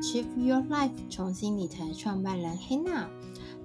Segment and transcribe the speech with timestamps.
[0.00, 3.06] Achieve Your Life 重新理财创办人 Hannah。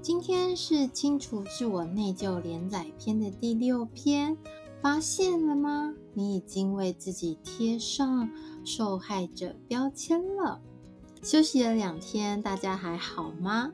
[0.02, 4.36] 今天是清除自我内疚连载篇的第六篇，
[4.82, 5.96] 发现了吗？
[6.14, 8.30] 你已经为自己贴上
[8.66, 10.60] 受害者标签了。
[11.24, 13.72] 休息了两天，大家还好吗？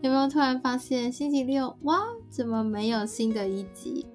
[0.00, 4.06] 有没有突然发现星期六，哇，怎么没有新的一集？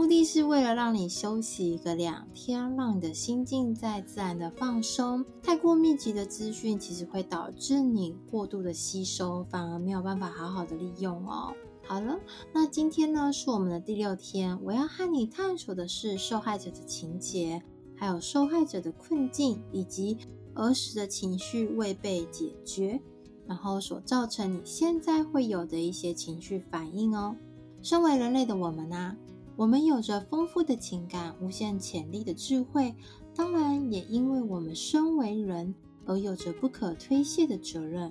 [0.00, 5.22] 目的是为了让你休息一个两天，让你的心境再自然的放松。
[5.42, 11.52] 太过密集的资讯，其实会导致你过度的吸收，反而没有办法好好的利用哦。
[11.86, 12.18] 好了，
[12.54, 17.62] 那今天呢是我们的第六天，我要和你探索的是受害者的情节，
[17.94, 20.16] 还有受害者的困境，以及
[20.54, 22.98] 儿时的情绪未被解决，
[23.46, 27.36] 然后所造成你现在会有的一些情绪反应哦。
[27.82, 29.16] 身为人类的我们呢、啊？
[29.60, 32.94] 我们有着丰富的情感、无限潜力的智慧，
[33.34, 35.74] 当然也因为我们身为人
[36.06, 38.10] 而有着不可推卸的责任。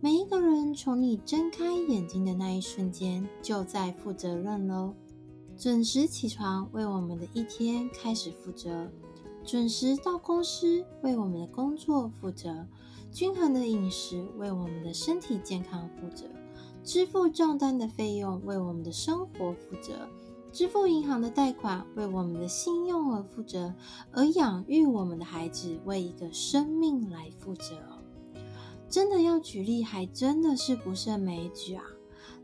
[0.00, 4.94] 每一个人从你睁开眼睛的那一瞬间，就在负责任喽。
[5.54, 8.88] 准时起床，为我们的一天开始负责；
[9.44, 12.64] 准时到公司，为我们的工作负责；
[13.12, 16.24] 均衡的饮食，为我们的身体健康负责；
[16.82, 20.08] 支付账单的费用，为我们的生活负责。
[20.52, 23.72] 支付银行的贷款，为我们的信用而负责；
[24.12, 27.76] 而养育我们的孩子，为一个生命来负责。
[28.88, 31.84] 真的要举例，还真的是不胜枚举啊！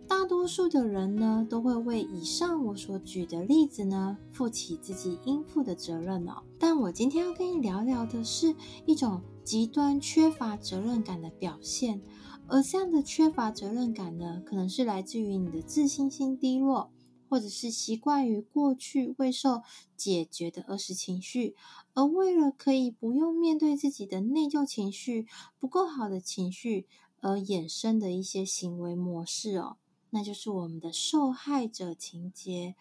[0.07, 6.45] 大多数的人呢，都会为以上我所举的例子呢，负起自己应负的责任哦。
[6.61, 12.01] 但我今天要跟你聊聊的是一种极端缺乏责任感的表现，
[12.47, 16.93] 而这样的缺乏责任感呢，可能是来自于你的自信心低落。
[17.28, 19.62] 或者是习惯于过去未受
[19.96, 21.55] 解决的儿时情绪，
[21.94, 25.26] 而为了可以不用面对自己的内疚情绪、
[25.59, 26.86] 不够好的情绪
[27.20, 29.76] 而衍生的一些行为模式哦，
[30.10, 32.75] 那就是我们的受害者情节。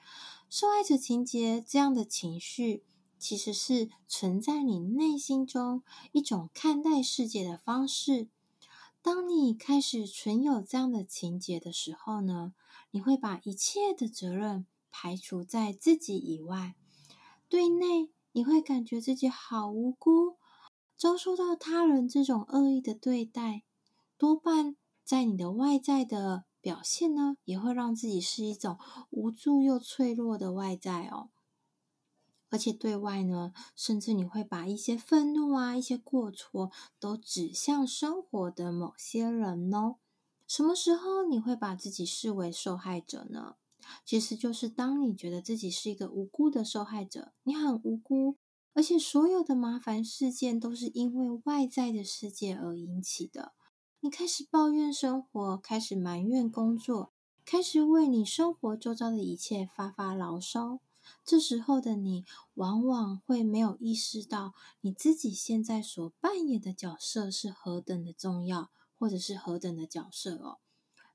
[0.50, 2.84] 受害者情节这样的情绪，
[3.18, 8.28] 其实是存在你内心中一种看待世界的方式。
[9.06, 12.56] 当你开始存有这样的情节的时候呢，
[12.90, 16.74] 你会把一切的责任排除在自己以外，
[17.48, 20.38] 对内你会感觉自己好无辜，
[20.98, 23.62] 遭受到他人这种恶意的对待，
[24.18, 28.80] 多半在你的外在的表现呢，也会让自己是一种
[29.12, 31.30] 无助又脆弱的外在哦。
[32.50, 39.96] 而且对外呢，甚至你会把一些愤怒啊、一些过错都指向生活的某些人哦。
[40.48, 43.56] 什么时候你会把自己视为受害者呢？
[44.04, 48.38] 其实就是当你觉得自己是一个无辜的受害者，你很无辜，
[48.74, 53.54] 而且所有的麻烦事件都是因为外在的世界而引起的。
[54.00, 57.12] 你开始抱怨生活，开始埋怨工作，
[57.44, 60.80] 开始为你生活周遭的一切发发牢骚。
[61.26, 68.70] 这时候的你，往往会没有意识到你自己现在所扮演的角色是何等的重要。
[68.98, 70.60] 或者是何等的角色哦，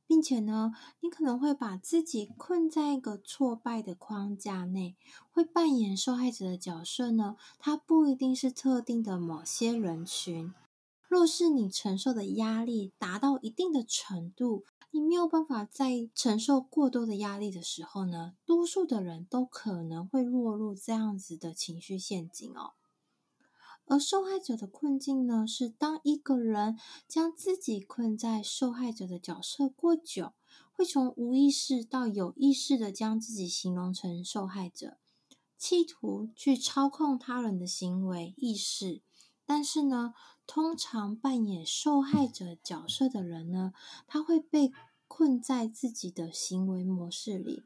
[0.06, 4.99] 并且呢，你可能会把自己困在一个挫败的框架内，
[5.32, 7.37] 会扮演受害者的角色呢。
[7.59, 10.53] 它不一定是特定的某些人群。
[11.09, 22.72] 若是你承受的压力达到一定的程度，你没有办法再承受过多的压力的时候呢，多数的人都可能会落入这样子的情绪陷阱哦。
[23.86, 26.78] 而受害者的困境呢，是当一个人
[27.08, 30.32] 将自己困在受害者的角色过久，
[30.72, 34.98] 会从无意识到有意识的将自己形容成受害者，
[35.58, 39.02] 企图去操控他人的行为意识。
[39.53, 40.15] 但是呢，
[40.47, 43.72] 通常扮演受害者角色的人呢，
[44.06, 44.71] 他会被
[45.09, 47.65] 困在自己的行为模式里。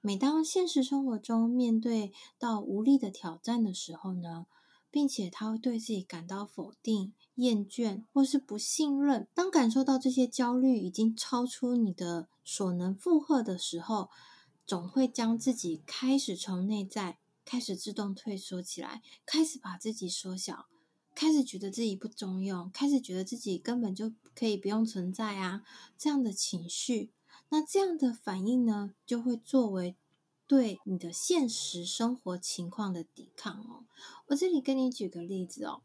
[0.00, 4.46] 每当现实生活中面对到无力的挑战的时候呢，
[4.90, 9.28] 并且他会对自己感到否定、厌倦或是不信任。
[9.34, 14.08] 当感受到这些焦虑已经超出你的所能负荷的时候，
[14.66, 20.64] 总会将自己开始从内在开始自动退缩起来，开始把自己缩小，
[21.16, 25.64] 开始觉得自己不中用，开始觉得自己根本就可以不用存在啊，
[25.98, 27.10] 这样的情绪。
[27.48, 29.96] 那这样的反应呢，就会作为。
[30.48, 33.82] 对你的现实生活情况的抵抗哦，
[34.28, 35.82] 我这里跟你举个例子哦，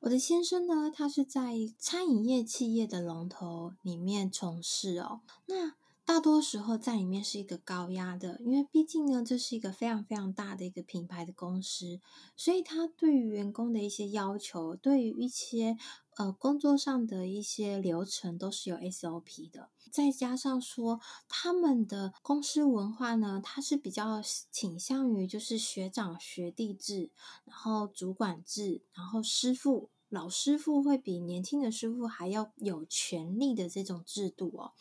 [0.00, 5.74] 我的先生呢，他是在餐饮业企业的龙头里面从事哦，那
[6.06, 11.98] 大多时候在里面是一个高压的，因为毕竟呢，这是一个非常非常大的一个品牌的公司，
[12.36, 15.78] 所以他对于员工的一些要求，对于一些
[16.16, 19.70] 呃工作上的一些流程都是有 SOP 的。
[19.90, 24.20] 再加上说他们的公司文化呢，它是比较
[24.50, 27.10] 倾向于就是学长学弟制，
[27.46, 34.72] 然后主管制，然后师傅老师傅会比年轻的师傅还要有权力的这种制度哦。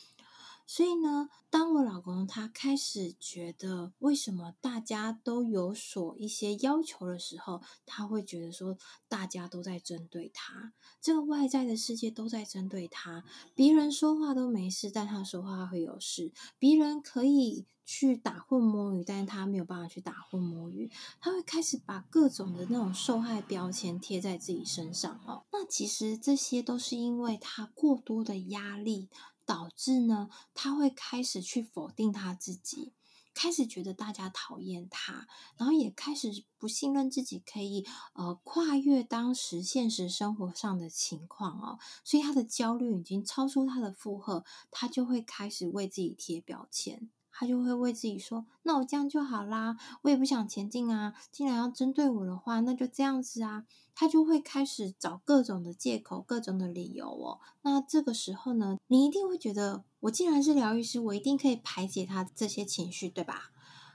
[0.65, 8.77] 所以呢，当我老公他开始觉得为什么大家都有所一些要求的时候，他会觉得说
[9.07, 13.23] 大家都在针对他，这个外在的世界都在针对他，
[13.53, 20.89] 别人说话都没事，但他说话会有事，别人可以去打混摸鱼，但是他没有办法去打混摸鱼，
[21.19, 25.43] 他会开始把各种的那种受害标签贴在自己身上哦。
[25.51, 29.09] 那其实这些都是因为他过多的压力。
[29.45, 32.93] 导致呢，他会开始去否定他自己，
[33.33, 47.09] 开始觉得大家讨厌他，然后也开始不信任自己可以呃跨越当时现实生活上的情况哦，所以他的焦虑已经超出他的负荷，他就会开始为自己贴标签。
[47.35, 51.13] 他就会为自己说：“那我这样就好啦，我也不想前进啊。
[51.31, 53.65] 既然要针对我的话，那就这样子啊。”
[53.95, 57.39] 他就会开始找各种的借口、各种的理由哦。
[57.61, 63.51] 那这个时候呢，你一定会觉得，我既然是疗愈师，我一定可以排解他这些情绪，对吧？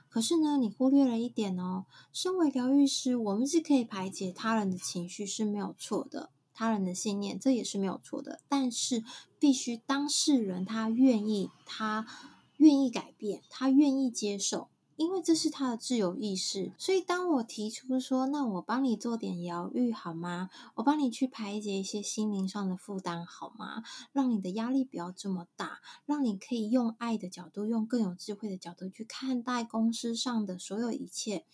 [0.07, 1.85] 可是呢，你忽略了一点哦。
[2.13, 8.39] 身为疗愈师，我们是可以排解他人的情绪是没有错的，他人的信念这也是没有错的。
[8.47, 9.03] 但是
[9.37, 12.05] 必须当事人他愿意，他。
[12.59, 14.67] 愿意改变，他愿意接受，
[14.97, 16.73] 因为这是他的自由意识。
[16.77, 20.49] 所以，当我提出说：“那我帮你做点疗愈好吗？
[20.75, 23.81] 我帮你去排解一些心灵上的负担好吗？
[24.11, 31.45] 让你的压力不要这么大，让你可以用爱的角度，用更有智慧的角度去看待公司上的所有一切。”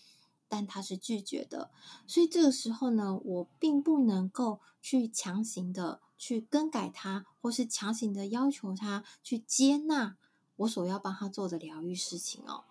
[0.47, 1.69] 但他是拒绝的。
[2.07, 10.17] 所以这个时候呢，我并不能够去强行的去更改他，或是强行的要求他去接纳。
[10.57, 12.63] 我所要帮他做的疗愈事情哦，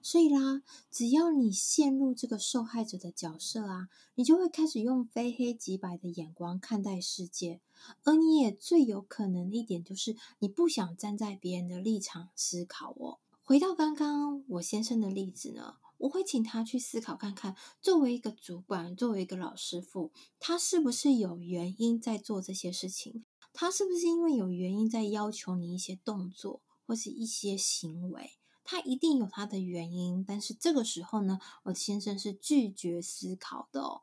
[0.00, 7.60] 所以啦，只要你陷入这个受害者的角色啊，你就会开始用非黑即白的眼光看待世界，
[8.04, 13.18] 而你也最有可能一点就是你不想站在别人的立场思考哦。
[13.42, 20.10] 回到刚刚我先生的例子呢，我会请他去思考看看，作为一个主管，作为一个老师傅，
[20.40, 23.24] 他是不是有原因在做这些事情？
[23.52, 26.60] 他是不是因为有原因在要求你一些动作？
[26.86, 34.02] 或是一些行为，它一定有它的原因，但是这个时候呢，我先生是拒绝思考的。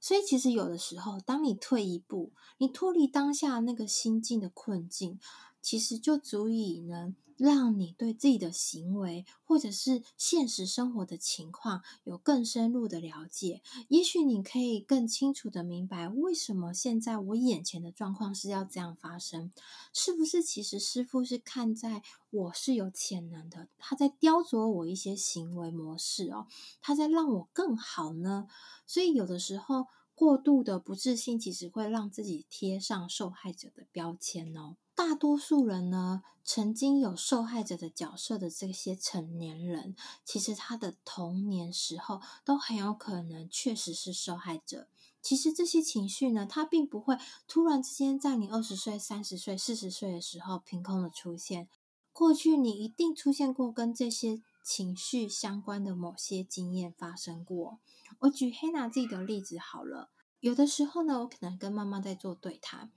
[0.00, 5.18] 所以其实有的时候，当你退一步，你脱离当下那个心境的困境，
[5.60, 7.14] 其实就足以呢。
[7.40, 13.62] 让你对自己的行为，或者是现实生活的情况有更深入的了解。
[13.88, 19.52] 也许你可以更清楚的明白，为什么现在我眼前的状况是要这样发生？
[19.94, 26.46] 是不是其实师父是看在我是有潜能的，他在雕琢我一些行为模式哦，
[26.82, 28.48] 他在让我更好呢？
[28.86, 34.76] 所以有的时候过度的不自信，其实会让自己贴上受害者的标签哦。
[35.00, 44.88] 大多数人呢，曾经有受害者的角色的这些成年人，其实他的童年时候都很有可能确实是受害者。
[45.22, 47.16] 其实这些情绪呢，它并不会
[47.48, 51.70] 突然之间在你二十岁、三十岁、四十岁的时候凭空的出现。
[52.12, 57.78] 过去你一定出现过跟这些情绪相关的某些经验发生过。
[58.18, 62.92] 我举黑娜自己的例子好了，有的时候呢，我可能跟妈妈在做对谈。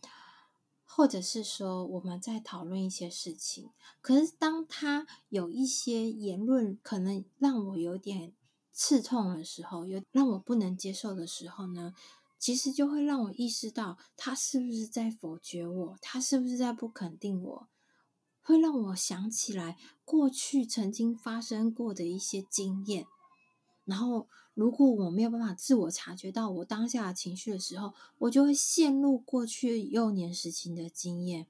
[0.96, 8.32] 或者是说我们在讨论一些事情，可是当他有一些言论可能让我有点
[8.72, 11.96] 刺痛的时候，有让我不能接受的时候呢，
[12.38, 17.68] 其实就会让我意识到他是不是在否决我，他是不是在不肯定我，
[18.44, 23.08] 会让我想起来过去曾经发生过的一些经验，
[23.86, 24.28] 然后。
[24.56, 31.48] 如果我没有办法自我察觉到我当下的情绪的时候，我就会陷入过去幼年时期的经验。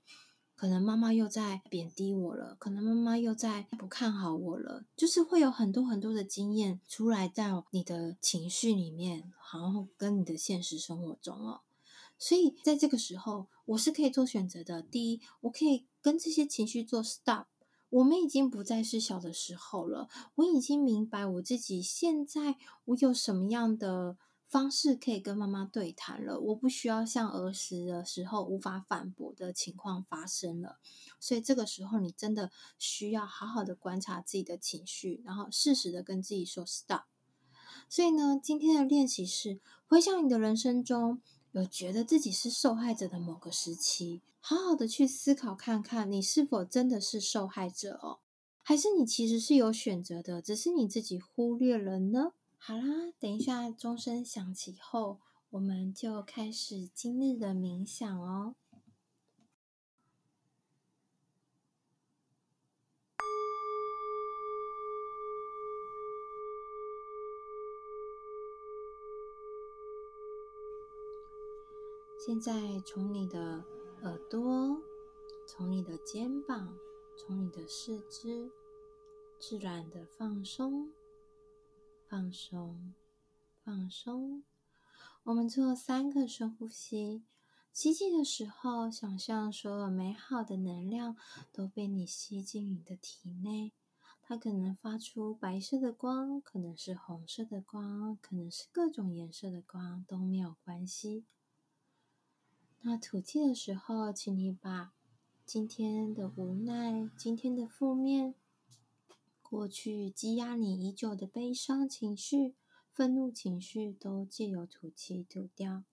[0.56, 11.60] 可能妈妈又在贬低我了，可能妈妈又在不看好我了，就是会有很多很多的经验出来在你的情绪里面，然后跟你的现实生活中哦。
[12.18, 14.82] 所以在这个时候，我是可以做选择的。
[14.82, 17.48] 第一，我可以跟这些情绪做 stop。
[17.94, 20.10] 我们已经不再是小的时候了。
[20.36, 30.80] 我已经明白我自己现在我有什么样的方式可以跟妈妈对谈了，我不需要像儿时的时候无法反驳的情况发生了。
[31.20, 37.04] 所以这个时候，你真的需要好好的观察自己的情绪，然后适时的跟自己说 stop。
[37.88, 41.22] 所以呢，今天的练习是回想你的人生中
[41.54, 48.20] 有觉得自己是受害者的某个时期，好好的去思考看看，你是否真的是受害者哦，
[48.64, 52.34] 还是你其实是有选择的，只是你自己忽略了呢？
[52.58, 55.20] 好啦，等一下钟声响起后，
[55.52, 58.56] 我们就开始今日的冥想哦。
[72.26, 73.66] 现在从你的
[74.04, 74.82] 耳朵，
[75.46, 76.74] 从你的肩膀，
[77.18, 78.50] 从你的四肢，
[79.38, 80.90] 自然的放松。
[82.08, 82.94] 放松，
[83.66, 84.42] 放松。
[85.24, 87.26] 我们做三个深呼吸。
[87.74, 91.18] 吸气的时候，想象所有美好的能量
[91.52, 93.74] 都被你吸进你的体内。
[94.22, 101.26] 它可能发出白色的光，可能是红色的光，可能是各种颜色的光，都没有关系。
[102.86, 104.94] 那吐气的时候，请你把
[105.46, 108.36] 今天的无奈、今天的负面。
[109.42, 112.56] 过去积压你已久的悲伤情绪、
[112.92, 115.86] 愤怒情绪，都借由吐气吐掉。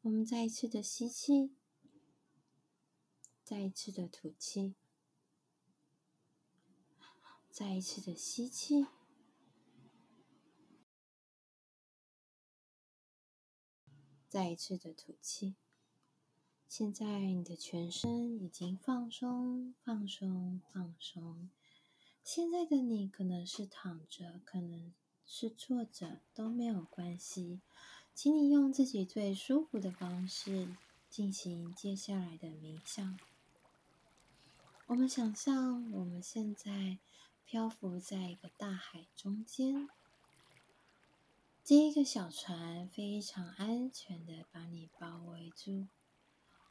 [0.00, 1.52] 我们再一次的吸气，
[3.44, 4.74] 再一次的吐气，
[7.52, 8.84] 再一次的吸气，
[14.36, 15.54] 再一次的吐气。
[16.68, 21.48] 现在你的全身已经放松、放松、放松。
[22.22, 24.92] 现在的你可能是躺着，可能
[25.24, 27.62] 是坐着，都没有关系。
[28.14, 30.76] 请你用自己最舒服的方式
[31.08, 33.18] 进行接下来的冥想。
[34.88, 36.98] 我们想象我们现在
[37.46, 39.88] 漂浮在一个大海中间，
[41.68, 45.88] 这一个小船非常安全的把你包围住。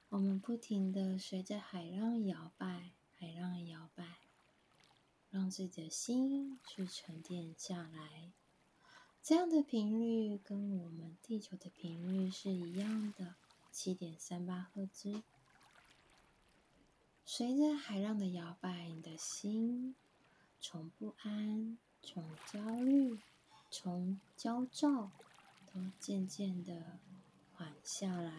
[0.08, 4.06] 我们不停的随着海浪摇摆，海浪摇摆。
[5.30, 8.32] 让自己的心去沉淀下来，
[9.22, 13.36] 这样的频率跟我们地球的频率是一样的，
[13.74, 15.24] 七点三八赫兹。
[17.26, 19.94] 随着海浪的摇摆，你的心
[20.62, 23.20] 从不安、从焦虑、
[23.78, 25.12] 从焦躁，
[25.74, 26.98] 都渐渐的
[27.54, 28.32] 缓下来。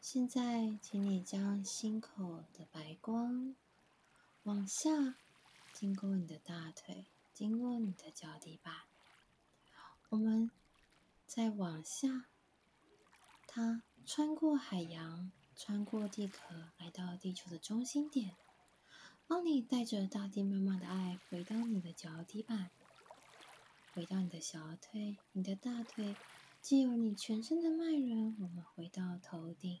[0.00, 3.54] 现在，请你将心口的白光
[4.44, 5.16] 往下，
[5.74, 7.04] 经过你的大腿，
[7.34, 8.74] 经过你的脚底板，
[10.08, 10.50] 我们
[11.26, 12.24] 再往下，
[13.46, 18.36] 它穿过海洋，穿过地壳，来到地球的中心点，
[19.26, 22.70] 帮你带着大地妈妈的爱回到你的脚底板，
[23.94, 26.16] 回到你的小腿，你的大腿，
[26.60, 29.80] 既有你全身的脉轮，我们回到头顶。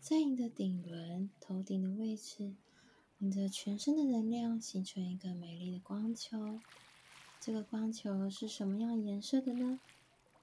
[0.00, 2.54] 在你的顶轮、头顶的位置，
[3.18, 6.60] 你的全身的能量形成一个美丽的光球。
[7.40, 9.80] 这个光球是什么样颜色的呢？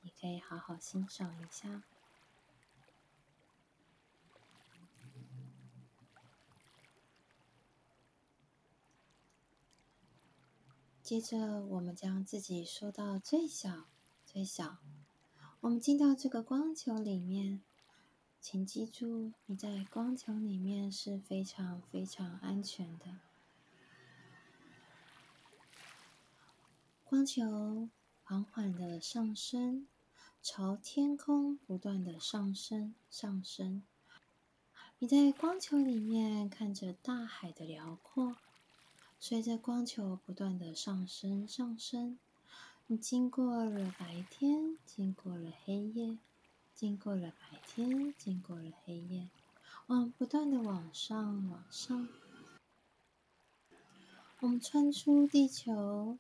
[0.02, 1.84] 你可以好好欣赏一下。
[11.04, 13.86] 接着，我们将自己缩到最小、
[14.26, 14.78] 最小。
[15.62, 17.62] 我们进到这个光球里面。
[18.40, 23.20] 请记住，你在光球里面是非常非常安全的。
[27.04, 27.90] 光球
[28.24, 29.86] 缓缓的上升，
[30.42, 33.84] 朝天空不断的上升上升。
[34.98, 38.38] 你在光球里面看着大海的辽阔，
[39.24, 42.18] 随着光球不断的上升上升，
[42.88, 46.18] 你经过了白天，经过了黑夜。
[46.74, 49.30] 经过了白天，经过了黑夜，
[49.86, 52.08] 往不断的往上，往上。
[54.40, 56.18] 我们穿出地球，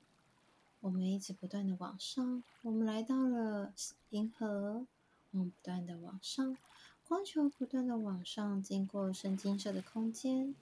[0.81, 2.43] 我们一直不断的往上。
[2.61, 3.73] 我们来到了
[4.11, 4.85] 银河，
[5.31, 6.55] 我们不断的往上，
[7.07, 10.53] 光球不断的往上，经过深金色的空间。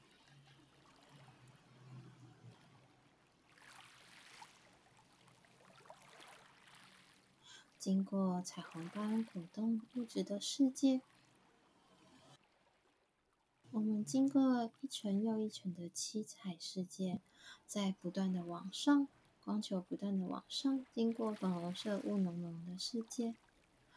[7.80, 11.00] 经过彩虹般滚动物质的世界，
[13.72, 17.22] 我们经过一层又一层的七彩世界，
[17.66, 19.08] 在不断的往上，
[19.46, 23.36] 光球不断的往上，经过粉红色雾浓浓的世界。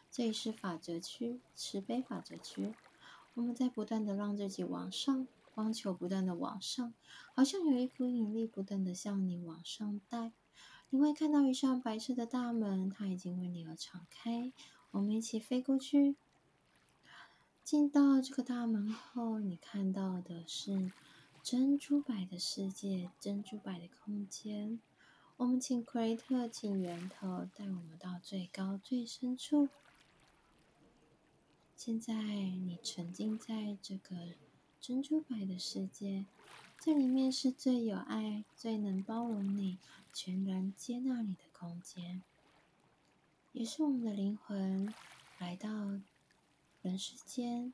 [0.09, 2.73] 这里是法则区，慈悲法则区。
[3.33, 6.93] 我们在不断的让自己往上，光球不断的往上，
[7.35, 10.31] 好像有一股引力不断的向你往上带。
[10.93, 14.53] 你会看到一扇白色的大门，它已经为你而敞开。
[14.91, 16.15] 我们一起飞过去。
[17.63, 20.91] 进到这个大门后，你看到的是
[21.41, 24.79] 珍珠白的世界，珍珠白的空间。
[25.37, 29.69] 我们请奎特，请源头带我们到最高最深处。
[31.75, 34.15] 现在你沉浸在这个
[34.79, 36.25] 珍珠白的世界，
[36.85, 39.77] 这里面是最有爱、最能包容你、
[40.11, 42.21] 全然接纳你的空间，
[43.53, 44.93] 也是我们的灵魂
[45.39, 45.69] 来到。
[46.81, 47.73] 人世间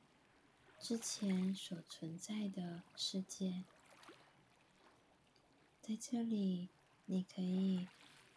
[0.78, 3.64] 之前所存在的世界，
[5.82, 6.68] 在这里，
[7.06, 7.88] 你可以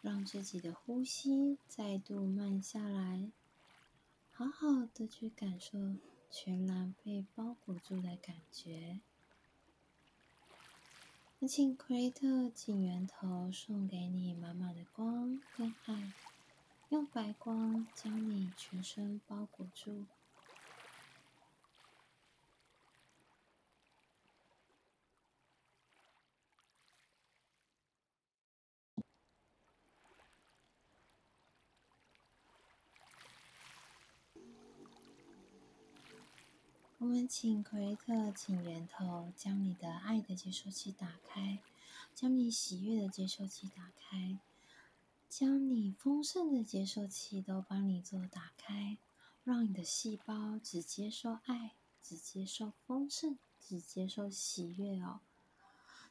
[0.02, 3.30] 让自己的呼吸再度慢下来，
[4.32, 5.94] 好好的去感受
[6.28, 8.98] 全然被包裹住的感觉。
[11.40, 16.12] 那请克雷特请源头送给你满满的光跟爱，
[16.88, 20.06] 用白光将你全身包裹住。
[37.04, 41.58] 我们请克雷特，请源头将你的爱的接收器打开，
[42.14, 44.38] 将你喜悦的接收器打开，
[45.28, 48.96] 将你丰盛的接收器都帮你做打开，
[49.44, 55.20] 让你的细胞只接受爱，只接受丰盛，只接受喜悦哦。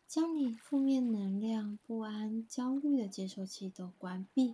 [0.08, 4.54] 将你负面能量、不安、焦虑的接收器都关闭。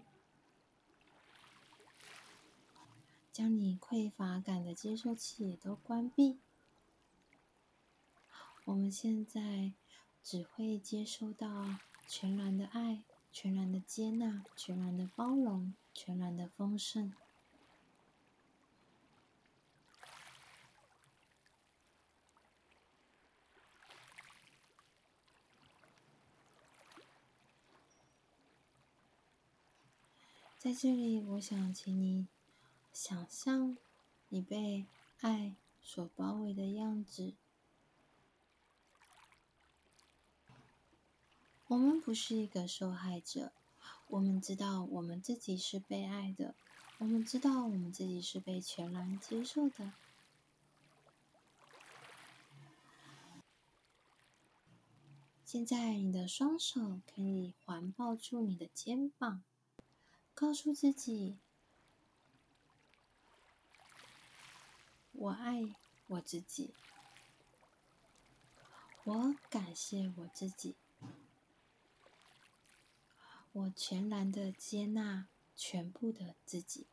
[3.40, 6.40] 将你匮乏感的接收器也都关闭。
[8.66, 9.72] 我们现在
[10.22, 17.14] 只会接收到全然的爱、全然的接纳、全然的包容、全然的丰盛。
[30.58, 32.28] 在这里，我想请你。
[33.02, 33.78] 想象
[34.28, 34.86] 你被
[35.22, 37.32] 爱所包围的样子。
[41.68, 43.54] 我们不是一个受害者，
[44.10, 46.54] 我们知道我们自己是被爱的，
[46.98, 49.94] 我们知道我们自己是被全然接受的。
[55.46, 59.42] 现在，你的双手可以环抱住你的肩膀，
[60.34, 61.38] 告诉自己。
[65.22, 65.76] 我爱
[66.08, 66.74] 我自己，
[69.04, 70.78] 我感谢我自己，
[73.52, 75.28] 我全然的接纳
[75.58, 76.88] 全部的自己。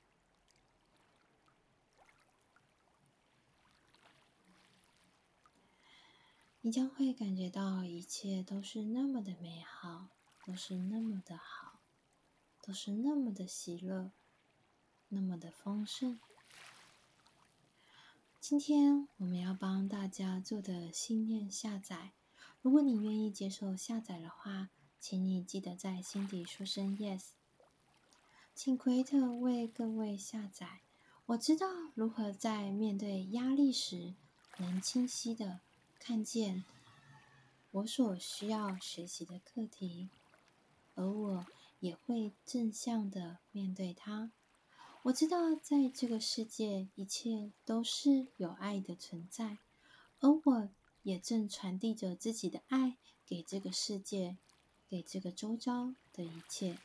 [6.60, 10.08] 你将会感觉到一切都是那么的美好，
[10.44, 11.78] 都是那么的好，
[12.60, 14.10] 都是那么的喜乐，
[15.10, 16.18] 那么的丰盛。
[18.48, 22.12] 今天我们要帮大家做的信念下载，
[22.62, 24.68] 如果你愿意接受下载的话，
[25.00, 27.30] 请你记得在心底说声 yes。
[28.54, 30.82] 请奎特为各位下载。
[31.26, 34.14] 我知道如何在面对压力时，
[34.58, 35.58] 能清晰的
[35.98, 36.64] 看见
[37.72, 40.08] 我所需要学习的课题，
[40.94, 41.46] 而我
[41.80, 44.30] 也会正向的面对它。
[45.06, 49.58] 我知道，在这个世界，一切都是有爱的存在，
[50.18, 50.68] 而我
[51.04, 54.36] 也正传递着自己的爱给这个世界，
[54.88, 56.78] 给这个周遭的一切。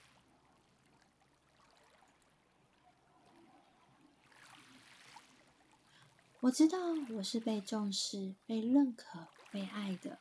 [6.42, 6.78] 我知道
[7.16, 10.20] 我是被重视、被认可、被爱的。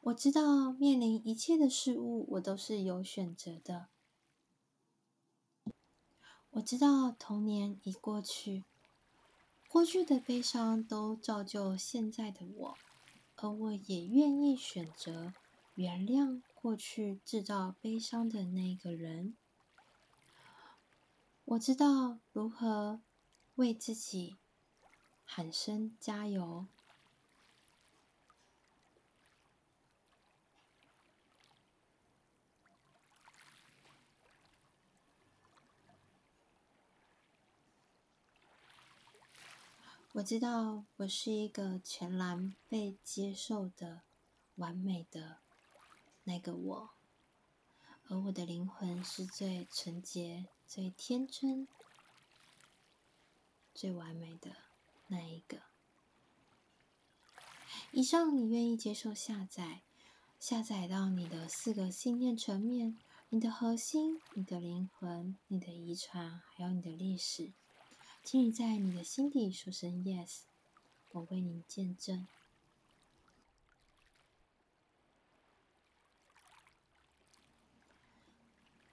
[0.00, 3.88] 我知道面临一切的事物，我都是有选择的。
[6.52, 8.64] 我知道童年已过去，
[9.68, 12.78] 过去的悲伤都造就现在的我，
[13.36, 15.32] 而我也愿意选择
[15.76, 19.36] 原谅过去制造悲伤的那个人。
[21.44, 23.00] 我知道如何
[23.54, 24.36] 为自己
[25.24, 26.66] 喊声加油，
[40.12, 44.02] 我知道我是一个全然被接受的
[44.56, 45.38] 完美的
[46.24, 46.90] 那个我，
[48.08, 51.68] 而我的灵魂是最纯洁、最天真、
[53.72, 54.50] 最完美的
[55.06, 55.62] 那一个。
[57.92, 59.82] 以上你愿意接受下载，
[60.40, 67.52] 下载到你的四个信念层面，你的核心、你的灵魂、你的遗传，还有你的历史。
[68.22, 70.42] 请你在你的心底说声 “yes”，
[71.10, 72.28] 我为你见证。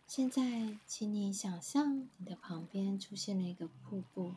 [0.08, 4.34] 现在，请你想象你的旁边出现了一个瀑布。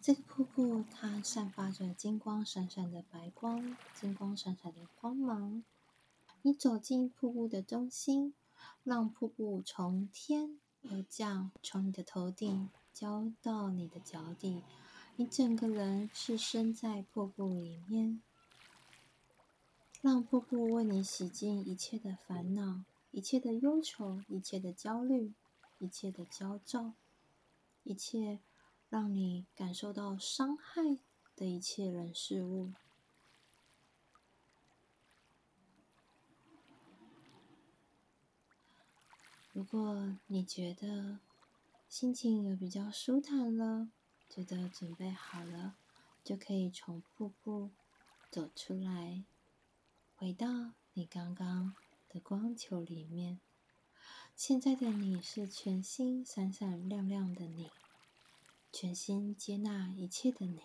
[0.00, 5.62] 这个瀑布它散发着金光闪闪的白光，金光闪闪的光芒。
[6.40, 8.32] 你走进瀑布的中心，
[8.82, 10.58] 让瀑布从天
[10.90, 14.62] 而降，从你的头顶浇到你的脚底，
[15.16, 18.20] 你整个人是身在瀑布里面，
[20.00, 25.32] 让瀑布为你洗净一切的烦恼、一切的忧愁、一切的焦虑、
[25.78, 26.92] 一切的焦躁、
[27.84, 28.40] 一切
[28.88, 30.98] 让你感受到伤害
[31.36, 32.72] 的一切人事物。
[39.52, 41.18] 如果你觉得
[41.86, 43.90] 心情有比较舒坦了，
[44.26, 45.74] 觉得准备好了，
[46.24, 47.68] 就可以从瀑布
[48.30, 49.24] 走出来，
[50.16, 51.74] 回到你刚刚
[52.08, 53.40] 的光球里面。
[54.34, 57.70] 现在的你是全新闪闪亮亮的你，
[58.72, 60.62] 全心接纳一切的你。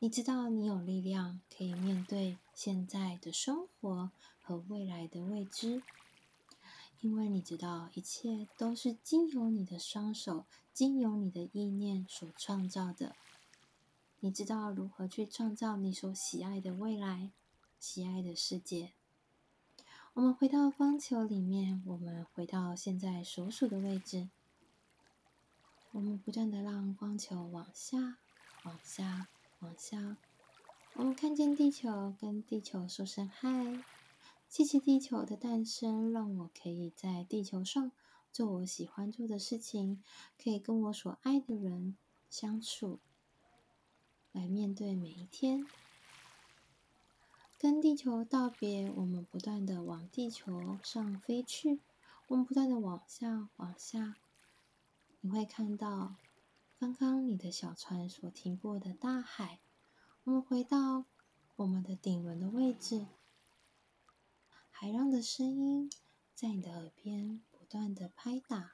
[0.00, 4.10] 你知道你有力量可以面对现在的生活
[4.40, 5.84] 和未来的未知。
[7.02, 13.16] 因为你知道，一切都是经由你的双手，经由你的意念所创造的。
[14.20, 17.32] 你知道如何去创造你所喜爱的未来，
[17.80, 18.92] 喜爱的世界。
[20.14, 24.28] 我们回到光球里面，我们回到现在所属的位置。
[25.90, 28.18] 我们不断的让光球往下，
[28.62, 29.26] 往下，
[29.58, 30.16] 往下。
[30.94, 33.82] 我们看见地球，跟地球说声嗨。
[34.52, 37.90] 谢谢地球的诞生，让我可以在地球上
[38.30, 40.02] 做我喜欢做的事情，
[40.36, 41.96] 可以跟我所爱的人
[42.28, 43.00] 相处，
[44.30, 45.66] 来面对每一天。
[47.56, 51.80] 跟地球道别，我们不断的往地球上飞去，
[52.28, 54.16] 我们不断的往下，往下。
[55.22, 56.16] 你会看到
[56.78, 59.60] 刚刚你的小船所停泊的大海。
[60.24, 61.06] 我们回到
[61.56, 63.06] 我们的顶轮的位置。
[64.82, 65.88] 海浪的声音
[66.34, 68.72] 在你的耳边不断的拍打，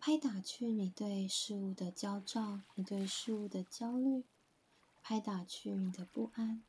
[0.00, 4.24] 拍打去你对事物的焦躁，你对事物的焦虑，
[5.00, 6.64] 拍打去你的不安，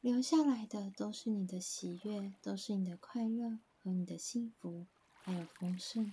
[0.00, 4.84] 留下来的都是你的喜悦，都是你的快乐和你的幸福，
[5.22, 6.12] 还有丰盛。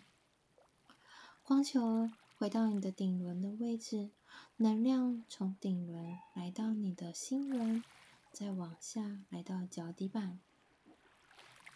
[1.42, 4.12] 光球回到你的顶轮的位置，
[4.58, 7.84] 能量从顶轮来到你的心轮。
[8.38, 10.40] 再往下来到脚底板，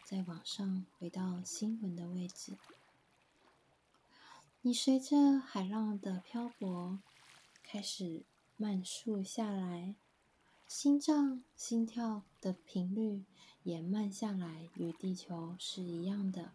[0.05, 2.55] 再往上回到心轮的位置。
[4.61, 6.99] 你随着海浪的漂泊，
[7.63, 8.21] 开始
[8.57, 9.95] 慢速下来，
[10.67, 13.23] 心脏心跳的频率
[13.63, 16.51] 也慢下来，与地球是一样的。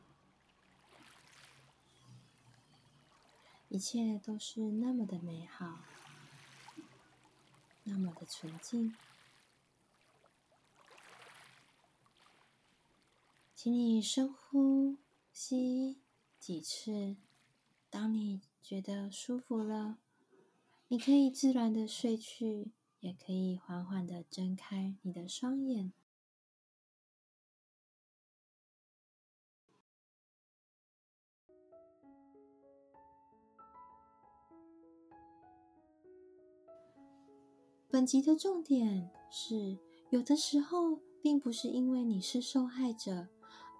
[3.68, 5.80] 一切都是那么的美好，
[7.82, 8.94] 那么的纯净。
[13.66, 14.96] 请你深呼
[15.32, 15.98] 吸
[16.38, 17.16] 几次，
[17.90, 19.98] 当你觉得舒服了，
[20.86, 25.92] 你可以自然的睡去，也可以缓缓的睁开你的双眼。
[37.90, 43.26] 本集的重点是，有的时候并不是因为你是受害者。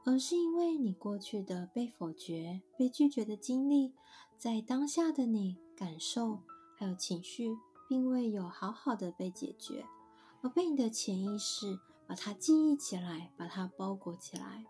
[0.07, 3.93] 而是因为你过去的被否决、被拒绝的经历，
[4.39, 6.39] 在当下的你感受
[6.77, 7.57] 还有情绪，
[7.89, 9.85] 并未有好好的被解决，
[10.43, 14.65] 而被你的潜意识把它记忆起来，把它包裹起来。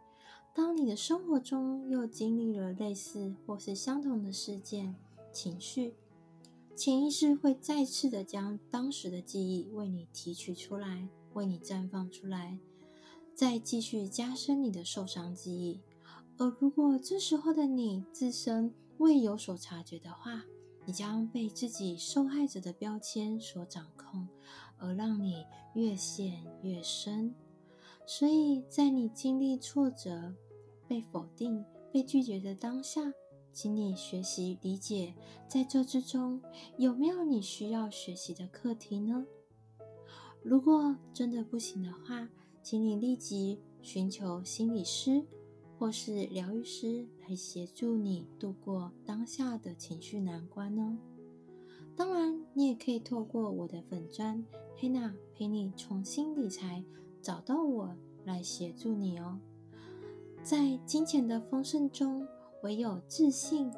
[0.54, 4.96] 当你的生活中又经历了类似或是相同的事件、
[5.34, 5.92] 情绪，
[6.74, 12.58] 潜意识会再次的将当时的记忆为你提取出来，为你绽放出来。
[13.36, 15.82] 再继续加深你的受伤记忆，
[16.38, 20.42] 而如果这时候的你自身未有所察觉的话，
[20.86, 24.26] 你将被自己受害者的标签所掌控，
[24.78, 25.44] 而让你
[25.74, 27.34] 越陷越深。
[28.06, 30.34] 所以在你经历挫折、
[30.88, 33.02] 被否定、被拒绝的当下，
[33.52, 35.14] 请你学习理解，
[35.46, 36.40] 在这之中
[36.78, 39.26] 有没有你需要学习的课题呢？
[40.42, 42.26] 如果真的不行的话，
[42.66, 45.24] 请你立即寻求心理师
[45.78, 50.98] 或是疗愈师来协助你度过当下的情绪难关哦。
[51.94, 56.82] 当然，你也可以透过我的粉专黑娜陪你重新理财，
[57.22, 59.38] 找到我来协助你哦。
[60.42, 62.26] 在金钱的丰盛中，
[62.64, 63.70] 唯有自信，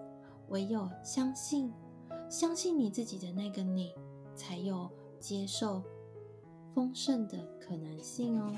[0.49, 1.71] 唯有相信，
[2.31, 3.93] 相信你自己的那个你，
[4.35, 5.83] 才有接受
[6.75, 8.51] 丰盛的可能性哦。